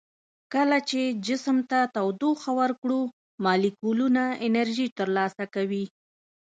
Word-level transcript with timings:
کله 0.53 0.77
چې 0.89 1.01
جسم 1.27 1.57
ته 1.69 1.79
تودوخه 1.95 2.51
ورکړو 2.59 2.99
مالیکولونه 3.45 4.23
انرژي 4.47 4.87
تر 4.97 5.07
لاسه 5.17 5.43
کوي. 5.55 5.85